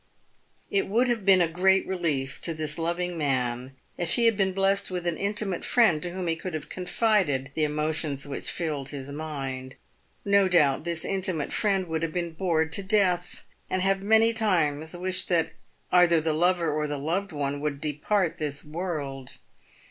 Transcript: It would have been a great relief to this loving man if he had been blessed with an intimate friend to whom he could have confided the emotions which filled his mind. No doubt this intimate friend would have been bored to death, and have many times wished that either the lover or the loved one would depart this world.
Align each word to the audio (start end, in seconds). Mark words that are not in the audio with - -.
It 0.71 0.87
would 0.87 1.07
have 1.09 1.25
been 1.25 1.41
a 1.41 1.47
great 1.47 1.85
relief 1.85 2.41
to 2.41 2.55
this 2.55 2.79
loving 2.79 3.19
man 3.19 3.75
if 3.99 4.15
he 4.15 4.25
had 4.25 4.35
been 4.35 4.51
blessed 4.51 4.89
with 4.89 5.05
an 5.05 5.15
intimate 5.15 5.63
friend 5.63 6.01
to 6.01 6.09
whom 6.09 6.25
he 6.25 6.35
could 6.35 6.55
have 6.55 6.69
confided 6.69 7.51
the 7.53 7.65
emotions 7.65 8.25
which 8.25 8.49
filled 8.49 8.89
his 8.89 9.09
mind. 9.09 9.75
No 10.25 10.47
doubt 10.47 10.85
this 10.85 11.05
intimate 11.05 11.53
friend 11.53 11.85
would 11.85 12.01
have 12.01 12.13
been 12.13 12.31
bored 12.31 12.71
to 12.71 12.81
death, 12.81 13.43
and 13.69 13.83
have 13.83 14.01
many 14.01 14.33
times 14.33 14.97
wished 14.97 15.29
that 15.29 15.51
either 15.91 16.19
the 16.19 16.33
lover 16.33 16.71
or 16.73 16.87
the 16.87 16.97
loved 16.97 17.31
one 17.31 17.59
would 17.59 17.79
depart 17.79 18.39
this 18.39 18.65
world. 18.65 19.33